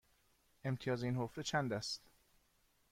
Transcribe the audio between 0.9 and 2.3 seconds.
این حفره چند است؟